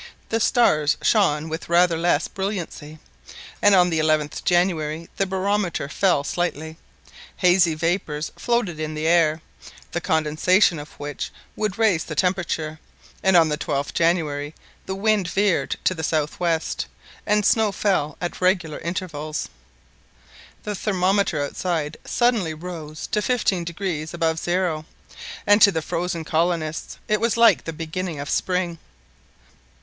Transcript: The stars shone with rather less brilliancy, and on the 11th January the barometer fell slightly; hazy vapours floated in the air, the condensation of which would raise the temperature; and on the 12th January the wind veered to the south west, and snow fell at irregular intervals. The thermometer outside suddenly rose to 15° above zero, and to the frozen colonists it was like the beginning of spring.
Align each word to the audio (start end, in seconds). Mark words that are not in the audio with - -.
The 0.29 0.39
stars 0.39 0.97
shone 1.03 1.47
with 1.47 1.69
rather 1.69 1.95
less 1.95 2.27
brilliancy, 2.27 2.97
and 3.61 3.75
on 3.75 3.91
the 3.91 3.99
11th 3.99 4.43
January 4.43 5.09
the 5.17 5.27
barometer 5.27 5.87
fell 5.89 6.23
slightly; 6.23 6.77
hazy 7.37 7.75
vapours 7.75 8.31
floated 8.35 8.79
in 8.79 8.95
the 8.95 9.05
air, 9.05 9.43
the 9.91 10.01
condensation 10.01 10.79
of 10.79 10.89
which 10.93 11.29
would 11.55 11.77
raise 11.77 12.03
the 12.03 12.15
temperature; 12.15 12.79
and 13.21 13.37
on 13.37 13.49
the 13.49 13.59
12th 13.59 13.93
January 13.93 14.55
the 14.87 14.95
wind 14.95 15.27
veered 15.27 15.75
to 15.83 15.93
the 15.93 16.01
south 16.03 16.39
west, 16.39 16.87
and 17.27 17.45
snow 17.45 17.71
fell 17.71 18.17
at 18.19 18.41
irregular 18.41 18.79
intervals. 18.79 19.49
The 20.63 20.73
thermometer 20.73 21.43
outside 21.43 21.97
suddenly 22.05 22.55
rose 22.55 23.05
to 23.05 23.19
15° 23.19 24.11
above 24.15 24.39
zero, 24.39 24.85
and 25.45 25.61
to 25.61 25.71
the 25.71 25.83
frozen 25.83 26.23
colonists 26.23 26.97
it 27.07 27.21
was 27.21 27.37
like 27.37 27.65
the 27.65 27.71
beginning 27.71 28.19
of 28.19 28.31
spring. 28.31 28.79